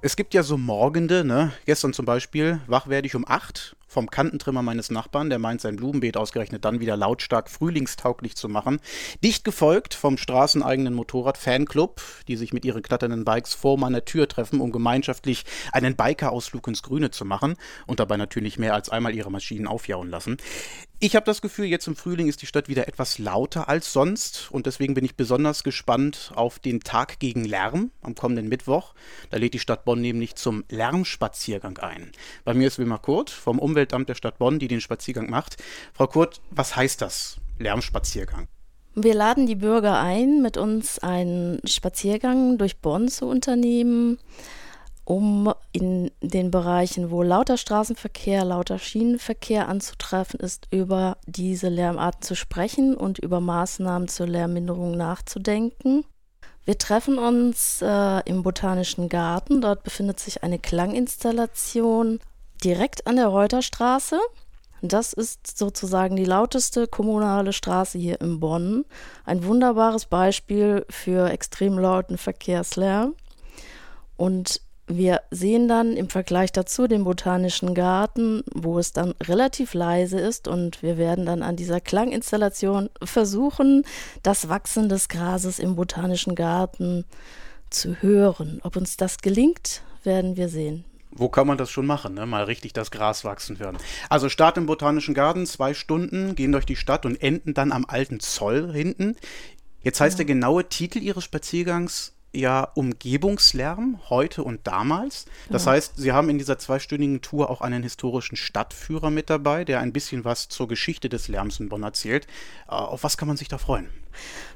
Es 0.00 0.14
gibt 0.14 0.32
ja 0.32 0.44
so 0.44 0.56
Morgende, 0.56 1.24
ne? 1.24 1.50
Gestern 1.66 1.92
zum 1.92 2.06
Beispiel, 2.06 2.60
wach 2.68 2.86
werde 2.86 3.08
ich 3.08 3.16
um 3.16 3.24
8 3.26 3.74
vom 3.88 4.08
Kantentrimmer 4.08 4.62
meines 4.62 4.92
Nachbarn, 4.92 5.28
der 5.28 5.40
meint, 5.40 5.60
sein 5.60 5.74
Blumenbeet 5.74 6.16
ausgerechnet 6.16 6.64
dann 6.64 6.78
wieder 6.78 6.96
lautstark 6.96 7.50
frühlingstauglich 7.50 8.36
zu 8.36 8.48
machen. 8.48 8.78
Dicht 9.24 9.44
gefolgt 9.44 9.94
vom 9.94 10.16
straßeneigenen 10.16 10.94
Motorrad-Fanclub, 10.94 12.00
die 12.28 12.36
sich 12.36 12.52
mit 12.52 12.64
ihren 12.64 12.82
kletternden 12.82 13.24
Bikes 13.24 13.54
vor 13.54 13.76
meiner 13.76 14.04
Tür 14.04 14.28
treffen, 14.28 14.60
um 14.60 14.70
gemeinschaftlich 14.70 15.44
einen 15.72 15.96
Biker-Ausflug 15.96 16.68
ins 16.68 16.84
Grüne 16.84 17.10
zu 17.10 17.24
machen 17.24 17.56
und 17.88 17.98
dabei 17.98 18.18
natürlich 18.18 18.56
mehr 18.56 18.74
als 18.74 18.90
einmal 18.90 19.16
ihre 19.16 19.32
Maschinen 19.32 19.66
aufjauen 19.66 20.10
lassen. 20.10 20.36
Ich 21.00 21.14
habe 21.14 21.24
das 21.24 21.40
Gefühl, 21.40 21.66
jetzt 21.66 21.86
im 21.86 21.94
Frühling 21.94 22.26
ist 22.26 22.42
die 22.42 22.46
Stadt 22.46 22.68
wieder 22.68 22.88
etwas 22.88 23.18
lauter 23.18 23.68
als 23.68 23.92
sonst 23.92 24.48
und 24.50 24.66
deswegen 24.66 24.94
bin 24.94 25.04
ich 25.04 25.14
besonders 25.14 25.62
gespannt 25.62 26.32
auf 26.34 26.58
den 26.58 26.80
Tag 26.80 27.20
gegen 27.20 27.44
Lärm 27.44 27.92
am 28.02 28.16
kommenden 28.16 28.48
Mittwoch. 28.48 28.94
Da 29.30 29.36
lädt 29.36 29.54
die 29.54 29.60
Stadt 29.60 29.84
Bonn 29.84 30.00
nämlich 30.00 30.34
zum 30.34 30.64
Lärmspaziergang 30.68 31.78
ein. 31.78 32.10
Bei 32.44 32.52
mir 32.52 32.66
ist 32.66 32.80
Wilmar 32.80 33.00
Kurt 33.00 33.30
vom 33.30 33.60
Umweltamt 33.60 34.08
der 34.08 34.16
Stadt 34.16 34.38
Bonn, 34.38 34.58
die 34.58 34.66
den 34.66 34.80
Spaziergang 34.80 35.30
macht. 35.30 35.62
Frau 35.94 36.08
Kurt, 36.08 36.40
was 36.50 36.74
heißt 36.74 37.00
das, 37.00 37.36
Lärmspaziergang? 37.60 38.48
Wir 38.96 39.14
laden 39.14 39.46
die 39.46 39.54
Bürger 39.54 40.00
ein, 40.00 40.42
mit 40.42 40.56
uns 40.56 40.98
einen 40.98 41.60
Spaziergang 41.64 42.58
durch 42.58 42.78
Bonn 42.78 43.06
zu 43.06 43.26
unternehmen 43.26 44.18
um 45.08 45.54
in 45.72 46.10
den 46.20 46.50
Bereichen, 46.50 47.10
wo 47.10 47.22
lauter 47.22 47.56
Straßenverkehr, 47.56 48.44
lauter 48.44 48.78
Schienenverkehr 48.78 49.66
anzutreffen 49.66 50.38
ist, 50.38 50.68
über 50.70 51.16
diese 51.24 51.70
Lärmarten 51.70 52.20
zu 52.20 52.36
sprechen 52.36 52.94
und 52.94 53.18
über 53.18 53.40
Maßnahmen 53.40 54.08
zur 54.08 54.26
Lärmminderung 54.26 54.98
nachzudenken. 54.98 56.04
Wir 56.66 56.76
treffen 56.76 57.16
uns 57.16 57.80
äh, 57.80 58.20
im 58.26 58.42
Botanischen 58.42 59.08
Garten. 59.08 59.62
Dort 59.62 59.82
befindet 59.82 60.20
sich 60.20 60.42
eine 60.42 60.58
Klanginstallation 60.58 62.20
direkt 62.62 63.06
an 63.06 63.16
der 63.16 63.28
Reuterstraße. 63.28 64.20
Das 64.82 65.14
ist 65.14 65.56
sozusagen 65.56 66.16
die 66.16 66.26
lauteste 66.26 66.86
kommunale 66.86 67.54
Straße 67.54 67.96
hier 67.96 68.20
in 68.20 68.40
Bonn. 68.40 68.84
Ein 69.24 69.42
wunderbares 69.42 70.04
Beispiel 70.04 70.84
für 70.90 71.30
extrem 71.30 71.78
lauten 71.78 72.18
Verkehrslärm. 72.18 73.14
Und 74.18 74.60
wir 74.88 75.20
sehen 75.30 75.68
dann 75.68 75.96
im 75.96 76.08
Vergleich 76.08 76.50
dazu 76.50 76.86
den 76.86 77.04
Botanischen 77.04 77.74
Garten, 77.74 78.42
wo 78.52 78.78
es 78.78 78.92
dann 78.92 79.14
relativ 79.22 79.74
leise 79.74 80.18
ist 80.18 80.48
und 80.48 80.82
wir 80.82 80.96
werden 80.96 81.26
dann 81.26 81.42
an 81.42 81.56
dieser 81.56 81.80
Klanginstallation 81.80 82.88
versuchen, 83.02 83.84
das 84.22 84.48
Wachsen 84.48 84.88
des 84.88 85.08
Grases 85.08 85.58
im 85.58 85.76
Botanischen 85.76 86.34
Garten 86.34 87.04
zu 87.70 88.00
hören. 88.00 88.60
Ob 88.62 88.76
uns 88.76 88.96
das 88.96 89.18
gelingt, 89.18 89.82
werden 90.04 90.36
wir 90.36 90.48
sehen. 90.48 90.84
Wo 91.10 91.28
kann 91.28 91.46
man 91.46 91.58
das 91.58 91.70
schon 91.70 91.86
machen, 91.86 92.14
ne? 92.14 92.26
mal 92.26 92.44
richtig 92.44 92.72
das 92.72 92.90
Gras 92.90 93.24
wachsen 93.24 93.58
hören. 93.58 93.78
Also 94.08 94.28
Start 94.28 94.56
im 94.56 94.66
Botanischen 94.66 95.14
Garten, 95.14 95.46
zwei 95.46 95.74
Stunden, 95.74 96.34
gehen 96.34 96.52
durch 96.52 96.66
die 96.66 96.76
Stadt 96.76 97.06
und 97.06 97.20
enden 97.22 97.54
dann 97.54 97.72
am 97.72 97.84
alten 97.86 98.20
Zoll 98.20 98.72
hinten. 98.72 99.16
Jetzt 99.82 100.00
heißt 100.00 100.14
ja. 100.18 100.24
der 100.24 100.34
genaue 100.34 100.68
Titel 100.68 100.98
Ihres 100.98 101.24
Spaziergangs 101.24 102.14
ja 102.32 102.68
Umgebungslärm 102.74 104.00
heute 104.10 104.44
und 104.44 104.66
damals. 104.66 105.26
Das 105.50 105.64
ja. 105.64 105.72
heißt, 105.72 105.94
Sie 105.96 106.12
haben 106.12 106.28
in 106.28 106.38
dieser 106.38 106.58
zweistündigen 106.58 107.20
Tour 107.20 107.50
auch 107.50 107.60
einen 107.60 107.82
historischen 107.82 108.36
Stadtführer 108.36 109.10
mit 109.10 109.30
dabei, 109.30 109.64
der 109.64 109.80
ein 109.80 109.92
bisschen 109.92 110.24
was 110.24 110.48
zur 110.48 110.68
Geschichte 110.68 111.08
des 111.08 111.28
Lärms 111.28 111.60
in 111.60 111.68
Bonn 111.68 111.82
erzählt. 111.82 112.26
Äh, 112.68 112.72
auf 112.72 113.02
was 113.02 113.16
kann 113.16 113.28
man 113.28 113.36
sich 113.36 113.48
da 113.48 113.58
freuen? 113.58 113.88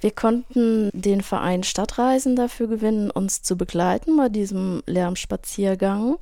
Wir 0.00 0.12
konnten 0.12 0.90
den 0.92 1.20
Verein 1.20 1.64
Stadtreisen 1.64 2.36
dafür 2.36 2.68
gewinnen, 2.68 3.10
uns 3.10 3.42
zu 3.42 3.56
begleiten 3.56 4.16
bei 4.16 4.28
diesem 4.28 4.82
Lärmspaziergang. 4.86 6.16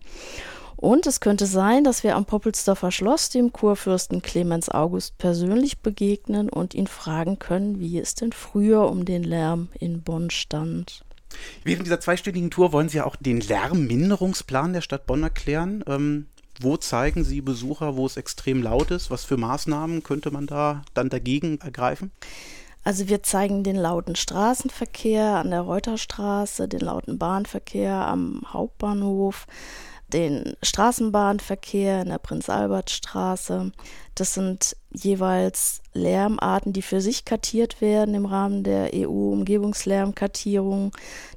Und 0.77 1.07
es 1.07 1.21
könnte 1.21 1.47
sein, 1.47 1.85
dass 1.85 2.05
wir 2.05 2.17
am 2.17 2.27
Poppelsdorfer 2.27 2.91
Schloss 2.91 3.31
dem 3.31 3.53
Kurfürsten 3.53 4.21
Clemens 4.21 4.69
August 4.69 5.17
persönlich 5.17 5.79
begegnen 5.79 6.51
und 6.51 6.75
ihn 6.75 6.87
fragen 6.87 7.39
können, 7.39 7.81
wie 7.81 7.99
es 7.99 8.15
denn 8.15 8.33
früher 8.33 8.91
um 8.91 9.07
den 9.07 9.25
Lärm 9.25 9.69
in 9.81 10.03
Bonn 10.03 10.29
stand. 10.29 11.03
Während 11.65 11.87
dieser 11.87 12.01
zweistündigen 12.01 12.51
Tour 12.51 12.73
wollen 12.73 12.89
Sie 12.89 12.99
ja 12.99 13.05
auch 13.05 13.17
den 13.17 13.41
Lärmminderungsplan 13.41 14.73
der 14.73 14.81
Stadt 14.81 15.07
Bonn 15.07 15.23
erklären. 15.23 15.85
Ähm, 15.87 16.27
wo 16.61 16.77
zeigen 16.77 17.25
Sie 17.25 17.41
Besucher, 17.41 17.97
wo 17.97 18.07
es 18.07 18.17
extrem 18.17 18.63
laut 18.63 18.91
ist? 18.91 19.11
Was 19.11 19.25
für 19.25 19.37
Maßnahmen 19.37 20.03
könnte 20.03 20.31
man 20.31 20.47
da 20.47 20.83
dann 20.95 21.11
dagegen 21.11 21.59
ergreifen? 21.61 22.13
Also 22.87 23.09
wir 23.09 23.23
zeigen 23.25 23.65
den 23.65 23.75
lauten 23.75 24.15
Straßenverkehr 24.15 25.39
an 25.39 25.51
der 25.51 25.63
Reuterstraße, 25.63 26.69
den 26.69 26.81
lauten 26.81 27.19
Bahnverkehr 27.19 27.93
am 27.93 28.43
Hauptbahnhof, 28.47 29.47
den 30.13 30.55
Straßenbahnverkehr 30.63 32.03
in 32.03 32.09
der 32.09 32.19
Prinz-Albert-Straße. 32.19 33.73
Das 34.15 34.35
sind 34.35 34.77
jeweils 34.93 35.83
Lärmarten, 35.93 36.73
die 36.73 36.83
für 36.83 37.01
sich 37.01 37.25
kartiert 37.25 37.81
werden 37.81 38.15
im 38.15 38.27
Rahmen 38.27 38.63
der 38.63 38.91
EU-Umgebungslärmkartierung. 38.95 40.93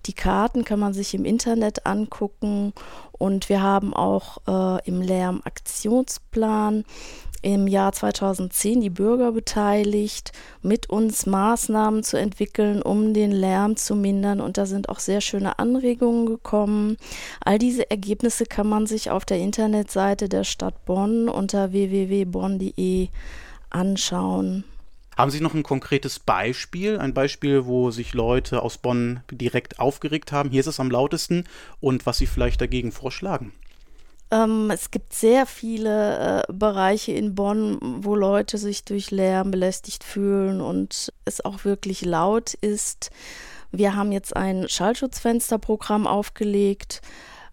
Die 0.06 0.14
Karten 0.14 0.64
kann 0.66 0.80
man 0.80 0.94
sich 0.94 1.14
im 1.14 1.26
Internet 1.26 1.86
angucken 1.86 2.74
und 3.12 3.50
wir 3.50 3.62
haben 3.62 3.94
auch 3.94 4.38
äh, 4.48 4.88
im 4.88 5.02
Lärmaktionsplan 5.02 6.86
im 7.42 7.68
Jahr 7.68 7.92
2010 7.92 8.82
die 8.82 8.90
Bürger 8.90 9.32
beteiligt, 9.32 10.32
mit 10.62 10.90
uns 10.90 11.26
Maßnahmen 11.26 12.04
zu 12.04 12.18
entwickeln, 12.18 12.82
um 12.82 13.14
den 13.14 13.32
Lärm 13.32 13.76
zu 13.76 13.96
mindern. 13.96 14.42
Und 14.42 14.58
da 14.58 14.66
sind 14.66 14.90
auch 14.90 15.00
sehr 15.00 15.22
schöne 15.22 15.60
Anregungen 15.60 16.26
gekommen. 16.26 16.98
All 17.44 17.60
diese 17.60 17.90
Ergebnisse 17.90 18.46
kann 18.46 18.68
man 18.68 18.88
sich 18.88 19.10
auf 19.12 19.26
der 19.26 19.40
Internetseite 19.40 20.30
der 20.30 20.44
Stadt 20.44 20.86
Bonn 20.86 21.30
unter 21.30 21.72
www.bonn.de 21.72 23.08
anschauen. 23.70 24.64
Haben 25.20 25.32
Sie 25.32 25.42
noch 25.42 25.54
ein 25.54 25.64
konkretes 25.64 26.18
Beispiel? 26.18 26.98
Ein 26.98 27.14
Beispiel, 27.14 27.66
wo 27.66 27.92
sich 27.92 28.14
Leute 28.14 28.64
aus 28.64 28.78
Bonn 28.78 29.20
direkt 29.30 29.80
aufgeregt 29.80 30.32
haben. 30.32 30.50
Hier 30.50 30.62
ist 30.62 30.68
es 30.68 30.80
am 30.80 30.90
lautesten 30.90 31.44
und 31.82 32.06
was 32.06 32.20
Sie 32.20 32.26
vielleicht 32.26 32.62
dagegen 32.62 32.94
vorschlagen? 32.94 33.52
Ähm, 34.32 34.70
es 34.72 34.92
gibt 34.92 35.14
sehr 35.14 35.46
viele 35.46 36.44
äh, 36.48 36.54
Bereiche 36.54 37.12
in 37.14 37.36
Bonn, 37.36 37.80
wo 37.82 38.16
Leute 38.16 38.58
sich 38.58 38.86
durch 38.86 39.12
Lärm 39.12 39.52
belästigt 39.52 40.04
fühlen 40.04 40.62
und 40.62 41.12
es 41.26 41.44
auch 41.44 41.66
wirklich 41.66 42.06
laut 42.06 42.54
ist. 42.56 43.10
Wir 43.72 43.96
haben 43.96 44.12
jetzt 44.12 44.36
ein 44.36 44.68
Schallschutzfensterprogramm 44.68 46.08
aufgelegt. 46.08 47.02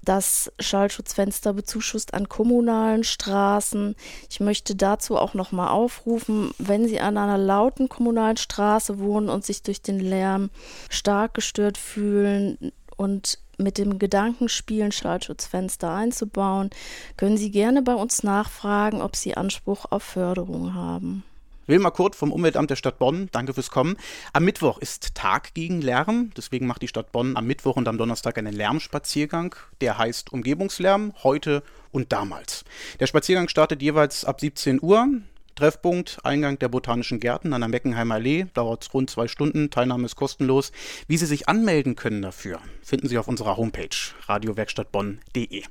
Das 0.02 0.52
Schallschutzfenster 0.60 1.52
bezuschusst 1.52 2.14
an 2.14 2.28
kommunalen 2.28 3.02
Straßen. 3.02 3.96
Ich 4.30 4.38
möchte 4.38 4.76
dazu 4.76 5.16
auch 5.18 5.34
nochmal 5.34 5.68
aufrufen, 5.68 6.52
wenn 6.58 6.86
Sie 6.86 7.00
an 7.00 7.18
einer 7.18 7.38
lauten 7.38 7.88
kommunalen 7.88 8.36
Straße 8.36 9.00
wohnen 9.00 9.28
und 9.28 9.44
sich 9.44 9.62
durch 9.62 9.82
den 9.82 9.98
Lärm 9.98 10.50
stark 10.90 11.34
gestört 11.34 11.76
fühlen 11.76 12.70
und 12.96 13.40
mit 13.58 13.78
dem 13.78 13.98
Gedanken 13.98 14.48
spielen, 14.48 14.92
Schallschutzfenster 14.92 15.92
einzubauen, 15.92 16.70
können 17.16 17.36
Sie 17.36 17.50
gerne 17.50 17.82
bei 17.82 17.94
uns 17.94 18.22
nachfragen, 18.22 19.02
ob 19.02 19.16
Sie 19.16 19.36
Anspruch 19.36 19.86
auf 19.90 20.02
Förderung 20.02 20.74
haben. 20.74 21.24
Wilma 21.68 21.90
Kurt 21.90 22.14
vom 22.14 22.30
Umweltamt 22.30 22.70
der 22.70 22.76
Stadt 22.76 22.98
Bonn, 22.98 23.28
danke 23.32 23.52
fürs 23.52 23.70
Kommen. 23.70 23.96
Am 24.32 24.44
Mittwoch 24.44 24.78
ist 24.78 25.16
Tag 25.16 25.52
gegen 25.54 25.80
Lärm, 25.80 26.30
deswegen 26.36 26.66
macht 26.66 26.82
die 26.82 26.88
Stadt 26.88 27.10
Bonn 27.10 27.36
am 27.36 27.46
Mittwoch 27.46 27.76
und 27.76 27.88
am 27.88 27.98
Donnerstag 27.98 28.38
einen 28.38 28.54
Lärmspaziergang, 28.54 29.56
der 29.80 29.98
heißt 29.98 30.32
Umgebungslärm, 30.32 31.12
heute 31.24 31.64
und 31.90 32.12
damals. 32.12 32.64
Der 33.00 33.08
Spaziergang 33.08 33.48
startet 33.48 33.82
jeweils 33.82 34.24
ab 34.24 34.40
17 34.40 34.80
Uhr. 34.80 35.08
Treffpunkt, 35.56 36.18
Eingang 36.22 36.58
der 36.58 36.68
Botanischen 36.68 37.18
Gärten 37.18 37.54
an 37.54 37.62
der 37.62 37.68
Meckenheimer 37.68 38.16
Allee, 38.16 38.44
dauert 38.52 38.92
rund 38.92 39.08
zwei 39.08 39.26
Stunden, 39.26 39.70
Teilnahme 39.70 40.04
ist 40.04 40.14
kostenlos. 40.14 40.70
Wie 41.08 41.16
Sie 41.16 41.24
sich 41.24 41.48
anmelden 41.48 41.96
können 41.96 42.20
dafür, 42.20 42.60
finden 42.82 43.08
Sie 43.08 43.16
auf 43.16 43.26
unserer 43.26 43.56
Homepage 43.56 43.88
radiowerkstattbonn.de. 44.26 45.64